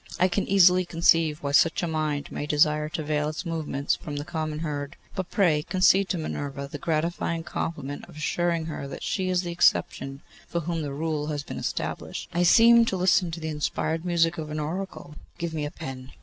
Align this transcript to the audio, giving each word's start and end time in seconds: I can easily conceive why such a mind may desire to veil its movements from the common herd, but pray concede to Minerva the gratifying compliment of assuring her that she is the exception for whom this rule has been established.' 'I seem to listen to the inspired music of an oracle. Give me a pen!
I 0.19 0.29
can 0.29 0.47
easily 0.47 0.83
conceive 0.83 1.43
why 1.43 1.51
such 1.51 1.83
a 1.83 1.87
mind 1.87 2.31
may 2.31 2.47
desire 2.47 2.89
to 2.89 3.03
veil 3.03 3.29
its 3.29 3.45
movements 3.45 3.95
from 3.95 4.15
the 4.15 4.25
common 4.25 4.57
herd, 4.57 4.95
but 5.13 5.29
pray 5.29 5.61
concede 5.61 6.09
to 6.09 6.17
Minerva 6.17 6.67
the 6.67 6.79
gratifying 6.79 7.43
compliment 7.43 8.05
of 8.09 8.17
assuring 8.17 8.65
her 8.65 8.87
that 8.87 9.03
she 9.03 9.29
is 9.29 9.43
the 9.43 9.51
exception 9.51 10.21
for 10.47 10.61
whom 10.61 10.81
this 10.81 10.89
rule 10.89 11.27
has 11.27 11.43
been 11.43 11.59
established.' 11.59 12.29
'I 12.33 12.41
seem 12.41 12.85
to 12.85 12.97
listen 12.97 13.29
to 13.29 13.39
the 13.39 13.49
inspired 13.49 14.03
music 14.03 14.39
of 14.39 14.49
an 14.49 14.59
oracle. 14.59 15.13
Give 15.37 15.53
me 15.53 15.65
a 15.67 15.71
pen! 15.71 16.11